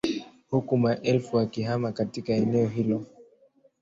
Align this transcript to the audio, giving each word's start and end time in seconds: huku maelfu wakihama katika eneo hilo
huku 0.49 0.77
maelfu 0.77 1.35
wakihama 1.37 1.91
katika 1.91 2.33
eneo 2.33 2.67
hilo 2.67 3.05